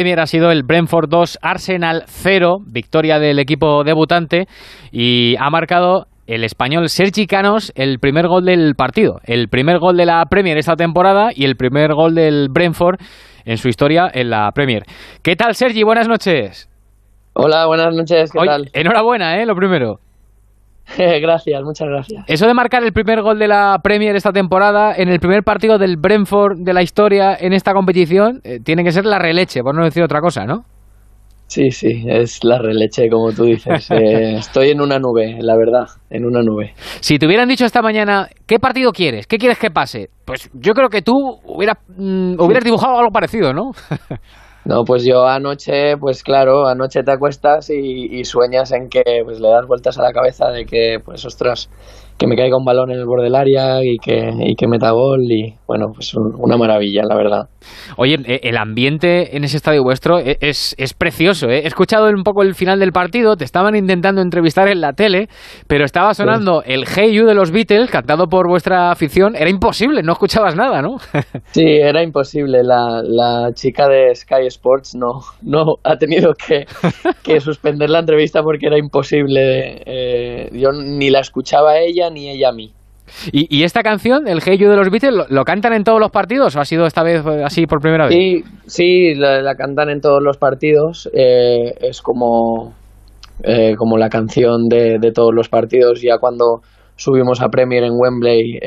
Premier 0.00 0.20
ha 0.20 0.26
sido 0.26 0.50
el 0.50 0.62
Brentford 0.62 1.10
2, 1.10 1.40
Arsenal 1.42 2.04
0, 2.06 2.60
victoria 2.64 3.18
del 3.18 3.38
equipo 3.38 3.84
debutante 3.84 4.46
y 4.90 5.34
ha 5.38 5.50
marcado 5.50 6.06
el 6.26 6.42
español 6.42 6.88
Sergi 6.88 7.26
Canos 7.26 7.70
el 7.74 7.98
primer 7.98 8.26
gol 8.26 8.46
del 8.46 8.74
partido, 8.76 9.20
el 9.24 9.48
primer 9.48 9.78
gol 9.78 9.98
de 9.98 10.06
la 10.06 10.24
Premier 10.24 10.56
esta 10.56 10.74
temporada 10.74 11.32
y 11.34 11.44
el 11.44 11.54
primer 11.56 11.92
gol 11.92 12.14
del 12.14 12.48
Brentford 12.50 12.98
en 13.44 13.58
su 13.58 13.68
historia 13.68 14.10
en 14.10 14.30
la 14.30 14.50
Premier. 14.52 14.84
¿Qué 15.22 15.36
tal 15.36 15.54
Sergi? 15.54 15.82
Buenas 15.82 16.08
noches. 16.08 16.70
Hola, 17.34 17.66
buenas 17.66 17.94
noches, 17.94 18.30
¿qué 18.32 18.38
tal? 18.42 18.70
Enhorabuena, 18.72 19.38
¿eh? 19.42 19.44
Lo 19.44 19.54
primero. 19.54 19.98
gracias, 21.20 21.62
muchas 21.62 21.88
gracias. 21.88 22.24
Eso 22.26 22.46
de 22.46 22.54
marcar 22.54 22.82
el 22.82 22.92
primer 22.92 23.22
gol 23.22 23.38
de 23.38 23.48
la 23.48 23.78
Premier 23.82 24.16
esta 24.16 24.32
temporada 24.32 24.94
en 24.96 25.08
el 25.08 25.20
primer 25.20 25.42
partido 25.42 25.78
del 25.78 25.96
Brentford 25.96 26.58
de 26.58 26.72
la 26.72 26.82
historia 26.82 27.36
en 27.38 27.52
esta 27.52 27.72
competición, 27.72 28.40
eh, 28.44 28.60
tiene 28.62 28.84
que 28.84 28.92
ser 28.92 29.04
la 29.04 29.18
releche, 29.18 29.62
por 29.62 29.74
no 29.74 29.84
decir 29.84 30.02
otra 30.02 30.20
cosa, 30.20 30.44
¿no? 30.44 30.64
Sí, 31.50 31.72
sí, 31.72 32.04
es 32.06 32.44
la 32.44 32.58
releche, 32.58 33.10
como 33.10 33.32
tú 33.32 33.44
dices. 33.44 33.90
Eh, 34.00 34.36
estoy 34.36 34.70
en 34.70 34.80
una 34.80 35.00
nube, 35.00 35.36
la 35.40 35.56
verdad, 35.56 35.88
en 36.08 36.24
una 36.24 36.42
nube. 36.42 36.74
Si 37.00 37.18
te 37.18 37.26
hubieran 37.26 37.48
dicho 37.48 37.64
esta 37.64 37.82
mañana, 37.82 38.28
¿qué 38.46 38.60
partido 38.60 38.92
quieres? 38.92 39.26
¿Qué 39.26 39.36
quieres 39.36 39.58
que 39.58 39.70
pase? 39.70 40.10
Pues 40.24 40.48
yo 40.54 40.74
creo 40.74 40.88
que 40.88 41.02
tú 41.02 41.12
hubiera, 41.44 41.76
mm, 41.88 42.40
hubieras 42.40 42.64
dibujado 42.64 42.98
algo 42.98 43.10
parecido, 43.10 43.52
¿no? 43.52 43.72
No, 44.64 44.84
pues 44.84 45.04
yo 45.04 45.26
anoche, 45.26 45.96
pues 45.96 46.22
claro, 46.22 46.68
anoche 46.68 47.02
te 47.02 47.12
acuestas 47.12 47.70
y, 47.70 48.24
sueñas 48.24 48.72
en 48.72 48.88
que 48.88 49.02
pues 49.24 49.40
le 49.40 49.48
das 49.48 49.66
vueltas 49.66 49.98
a 49.98 50.02
la 50.02 50.12
cabeza 50.12 50.50
de 50.50 50.66
que, 50.66 50.98
pues 51.02 51.24
ostras, 51.24 51.70
que 52.20 52.26
me 52.26 52.36
caiga 52.36 52.58
un 52.58 52.66
balón 52.66 52.90
en 52.90 52.98
el 52.98 53.06
borde 53.06 53.24
del 53.24 53.34
área 53.34 53.82
y 53.82 53.96
que, 53.96 54.30
y 54.40 54.54
que 54.54 54.68
meta 54.68 54.90
gol 54.90 55.22
y 55.22 55.54
bueno, 55.66 55.86
pues 55.94 56.12
una 56.14 56.58
maravilla, 56.58 57.02
la 57.08 57.16
verdad. 57.16 57.48
Oye, 57.96 58.18
eh, 58.26 58.40
el 58.42 58.58
ambiente 58.58 59.36
en 59.36 59.44
ese 59.44 59.56
estadio 59.56 59.82
vuestro 59.82 60.18
e, 60.18 60.36
es, 60.40 60.74
es 60.76 60.92
precioso. 60.92 61.48
¿eh? 61.48 61.60
He 61.60 61.66
escuchado 61.66 62.10
un 62.10 62.22
poco 62.22 62.42
el 62.42 62.54
final 62.54 62.78
del 62.78 62.92
partido, 62.92 63.36
te 63.36 63.44
estaban 63.44 63.74
intentando 63.74 64.20
entrevistar 64.20 64.68
en 64.68 64.82
la 64.82 64.92
tele, 64.92 65.28
pero 65.66 65.86
estaba 65.86 66.12
sonando 66.12 66.62
el 66.66 66.84
Hey 66.86 67.14
You 67.14 67.24
de 67.24 67.34
los 67.34 67.52
Beatles, 67.52 67.90
cantado 67.90 68.26
por 68.26 68.48
vuestra 68.48 68.90
afición. 68.90 69.34
Era 69.34 69.48
imposible, 69.48 70.02
no 70.02 70.12
escuchabas 70.12 70.54
nada, 70.54 70.82
¿no? 70.82 70.98
sí, 71.52 71.64
era 71.64 72.02
imposible. 72.02 72.62
La, 72.62 73.00
la 73.02 73.52
chica 73.54 73.88
de 73.88 74.14
Sky 74.14 74.49
Sports 74.50 74.94
no, 74.94 75.20
no 75.42 75.76
ha 75.82 75.96
tenido 75.96 76.34
que, 76.34 76.66
que 77.22 77.40
suspender 77.40 77.90
la 77.90 78.00
entrevista 78.00 78.42
porque 78.42 78.66
era 78.66 78.78
imposible. 78.78 79.82
Eh, 79.86 80.50
yo 80.52 80.70
ni 80.72 81.10
la 81.10 81.20
escuchaba 81.20 81.78
ella 81.78 82.10
ni 82.10 82.28
ella 82.28 82.50
a 82.50 82.52
mí. 82.52 82.72
¿Y, 83.32 83.64
esta 83.64 83.82
canción, 83.82 84.28
el 84.28 84.40
Hey 84.44 84.56
You 84.58 84.70
de 84.70 84.76
los 84.76 84.88
Beatles, 84.90 85.26
¿lo, 85.28 85.44
cantan 85.44 85.72
en 85.72 85.84
todos 85.84 86.00
los 86.00 86.10
partidos 86.10 86.56
o 86.56 86.60
ha 86.60 86.64
sido 86.64 86.86
esta 86.86 87.02
vez 87.02 87.24
eh, 87.26 87.42
así 87.44 87.66
por 87.66 87.80
primera 87.80 88.06
vez? 88.06 88.14
Sí, 88.14 88.44
sí 88.66 89.14
la, 89.14 89.54
cantan 89.56 89.90
en 89.90 90.00
todos 90.00 90.22
los 90.22 90.36
partidos. 90.38 91.08
Eh, 91.12 91.74
es 91.80 92.00
como, 92.00 92.72
eh, 93.42 93.74
como 93.76 93.98
la 93.98 94.08
canción 94.08 94.68
de, 94.68 94.98
todos 95.12 95.34
los 95.34 95.48
partidos. 95.48 96.00
Ya 96.02 96.18
cuando 96.18 96.60
subimos 96.96 97.40
a 97.42 97.48
Premier 97.48 97.84
en 97.84 97.92
Wembley, 97.94 98.58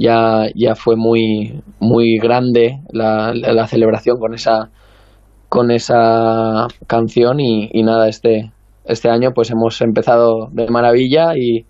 ya, 0.00 0.46
ya 0.54 0.74
fue 0.74 0.96
muy, 0.96 1.62
muy 1.78 2.18
grande 2.18 2.78
la, 2.90 3.32
la, 3.34 3.66
celebración 3.66 4.18
con 4.18 4.34
esa, 4.34 4.70
con 5.48 5.70
esa 5.70 6.66
canción. 6.86 7.38
Y, 7.40 7.68
y 7.72 7.82
nada, 7.82 8.08
este, 8.08 8.50
este 8.84 9.10
año 9.10 9.32
pues 9.34 9.50
hemos 9.50 9.80
empezado 9.82 10.48
de 10.52 10.68
maravilla 10.68 11.36
y 11.36 11.66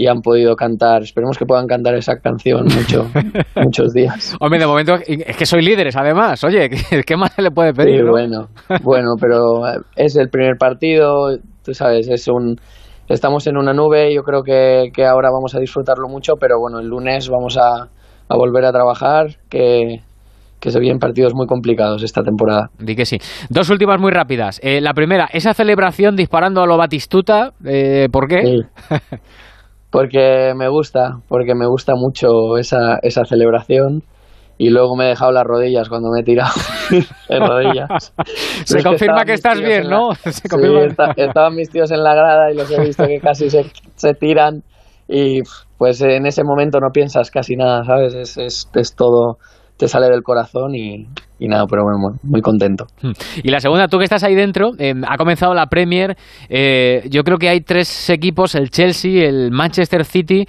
y 0.00 0.06
han 0.06 0.20
podido 0.22 0.56
cantar. 0.56 1.02
Esperemos 1.02 1.36
que 1.36 1.44
puedan 1.44 1.66
cantar 1.66 1.94
esa 1.94 2.16
canción 2.16 2.64
mucho, 2.64 3.10
muchos 3.56 3.92
días. 3.92 4.34
Hombre, 4.40 4.58
de 4.58 4.66
momento 4.66 4.94
es 5.06 5.36
que 5.36 5.46
soy 5.46 5.62
líderes, 5.62 5.96
además. 5.96 6.42
Oye, 6.44 6.70
¿qué, 7.06 7.16
más 7.16 7.32
se 7.34 7.42
le 7.42 7.50
puede 7.50 7.74
pedir? 7.74 8.00
Sí, 8.00 8.08
bueno, 8.08 8.48
bueno, 8.82 9.10
pero 9.20 9.62
es 9.96 10.16
el 10.16 10.28
primer 10.30 10.56
partido, 10.58 11.36
tú 11.64 11.74
sabes, 11.74 12.08
es 12.08 12.28
un 12.28 12.56
estamos 13.10 13.46
en 13.46 13.56
una 13.56 13.72
nube, 13.72 14.14
yo 14.14 14.22
creo 14.22 14.42
que, 14.42 14.90
que 14.94 15.04
ahora 15.04 15.30
vamos 15.30 15.54
a 15.54 15.58
disfrutarlo 15.58 16.08
mucho, 16.08 16.34
pero 16.40 16.58
bueno, 16.60 16.78
el 16.78 16.86
lunes 16.86 17.28
vamos 17.28 17.58
a, 17.58 17.88
a 18.28 18.36
volver 18.36 18.64
a 18.64 18.72
trabajar, 18.72 19.36
que, 19.48 20.00
que 20.60 20.70
se 20.70 20.78
vienen 20.78 20.98
partidos 20.98 21.34
muy 21.34 21.46
complicados 21.46 22.02
esta 22.02 22.22
temporada. 22.22 22.70
Di 22.78 22.94
que 22.94 23.04
sí. 23.04 23.18
Dos 23.48 23.68
últimas 23.70 24.00
muy 24.00 24.12
rápidas. 24.12 24.60
Eh, 24.62 24.80
la 24.80 24.94
primera, 24.94 25.28
esa 25.32 25.54
celebración 25.54 26.14
disparando 26.14 26.62
a 26.62 26.66
lo 26.66 26.76
Batistuta, 26.76 27.50
eh, 27.64 28.08
¿por 28.12 28.28
qué? 28.28 28.42
Sí. 28.42 28.96
porque 29.90 30.52
me 30.56 30.68
gusta, 30.68 31.18
porque 31.28 31.54
me 31.54 31.66
gusta 31.66 31.94
mucho 31.96 32.56
esa, 32.58 32.98
esa 33.02 33.24
celebración 33.24 34.04
y 34.60 34.68
luego 34.68 34.94
me 34.94 35.06
he 35.06 35.08
dejado 35.08 35.32
las 35.32 35.44
rodillas 35.44 35.88
cuando 35.88 36.10
me 36.10 36.20
he 36.20 36.22
tirado 36.22 36.52
en 37.30 37.40
rodillas. 37.40 38.12
Se 38.64 38.82
confirma 38.82 39.24
que, 39.24 39.32
estás 39.32 39.58
bien, 39.58 39.88
¿no? 39.88 40.10
estaban 41.16 41.54
mis 41.54 41.70
tíos 41.70 41.90
en 41.90 42.02
la 42.02 42.14
grada 42.14 42.52
y 42.52 42.56
los 42.56 42.70
he 42.70 42.78
visto 42.82 43.06
que 43.06 43.20
casi 43.20 43.48
se, 43.48 43.64
se 43.94 44.12
tiran 44.12 44.62
y 45.08 45.40
pues 45.78 46.02
en 46.02 46.26
ese 46.26 46.44
momento 46.44 46.78
no 46.78 46.90
piensas 46.92 47.30
casi 47.30 47.56
nada, 47.56 47.84
¿sabes? 47.84 48.14
Es, 48.14 48.36
es, 48.36 48.68
es 48.74 48.94
todo 48.94 49.38
te 49.78 49.88
sale 49.88 50.08
del 50.10 50.22
corazón 50.22 50.74
y, 50.74 51.06
nada, 51.40 51.64
pero 51.66 51.84
bueno, 51.84 52.18
muy 52.22 52.42
contento. 52.42 52.84
Hmm. 53.00 53.12
Y 53.42 53.50
la 53.50 53.60
segunda, 53.60 53.88
tú 53.88 53.96
que 53.96 54.04
estás 54.04 54.22
ahí 54.22 54.34
dentro, 54.34 54.72
eh, 54.78 54.92
ha 55.08 55.16
comenzado 55.16 55.54
la 55.54 55.68
Premier, 55.68 56.16
eh, 56.50 57.08
yo 57.08 57.22
creo 57.22 57.38
que 57.38 57.48
hay 57.48 57.62
tres 57.62 58.10
equipos, 58.10 58.54
el 58.54 58.68
Chelsea, 58.68 59.26
el 59.26 59.50
Manchester 59.50 60.04
City 60.04 60.44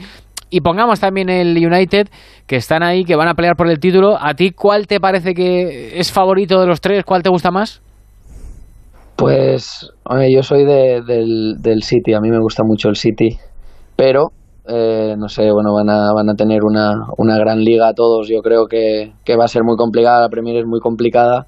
y 0.52 0.62
pongamos 0.62 1.00
también 1.00 1.30
el 1.30 1.58
United, 1.58 2.08
que 2.46 2.58
están 2.58 2.84
ahí, 2.84 3.04
que 3.04 3.16
van 3.16 3.28
a 3.28 3.34
pelear 3.34 3.56
por 3.56 3.68
el 3.68 3.80
título. 3.80 4.18
¿A 4.20 4.36
ti 4.36 4.52
cuál 4.52 4.86
te 4.86 5.00
parece 5.00 5.34
que 5.34 6.00
es 6.00 6.12
favorito 6.12 6.60
de 6.60 6.68
los 6.68 6.82
tres? 6.82 7.04
¿Cuál 7.04 7.24
te 7.24 7.30
gusta 7.30 7.50
más? 7.50 7.82
Pues, 9.16 9.92
yo 10.30 10.44
soy 10.44 10.66
del, 10.66 11.56
del 11.60 11.84
City, 11.84 12.14
a 12.14 12.20
mí 12.20 12.30
me 12.30 12.40
gusta 12.40 12.64
mucho 12.64 12.90
el 12.90 12.96
City, 12.96 13.38
pero 13.96 14.32
eh, 14.68 15.16
no 15.18 15.28
sé, 15.28 15.52
bueno, 15.52 15.74
van 15.74 15.90
a, 15.90 16.14
van 16.14 16.30
a 16.30 16.36
tener 16.36 16.64
una, 16.64 16.94
una 17.18 17.38
gran 17.38 17.64
liga 17.64 17.94
todos. 17.94 18.28
Yo 18.30 18.42
creo 18.42 18.68
que, 18.68 19.14
que, 19.24 19.36
va 19.36 19.46
a 19.46 19.48
ser 19.48 19.64
muy 19.64 19.76
complicada, 19.76 20.22
la 20.22 20.30
Premier 20.30 20.58
es 20.58 20.66
muy 20.66 20.80
complicada. 20.80 21.46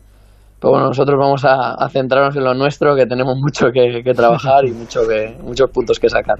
Pero 0.59 0.71
bueno, 0.71 0.87
nosotros 0.87 1.17
vamos 1.19 1.43
a, 1.45 1.89
centrarnos 1.89 2.37
en 2.37 2.45
lo 2.45 2.53
nuestro, 2.53 2.95
que 2.95 3.05
tenemos 3.05 3.35
mucho 3.37 3.67
que, 3.73 4.13
trabajar 4.13 4.65
y 4.65 4.71
mucho 4.71 5.01
que, 5.07 5.35
muchos 5.43 5.69
puntos 5.69 5.99
que 5.99 6.07
sacar. 6.09 6.39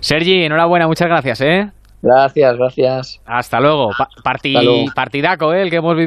Sergi, 0.00 0.44
enhorabuena, 0.44 0.86
muchas 0.86 1.08
gracias, 1.08 1.40
¿eh? 1.42 1.70
Gracias, 2.00 2.56
gracias. 2.56 3.20
Hasta 3.24 3.60
luego. 3.60 3.90
partidaco, 4.94 5.52
¿eh? 5.52 5.62
El 5.62 5.70
que 5.70 5.76
hemos 5.76 5.94
vivido. 5.94 5.96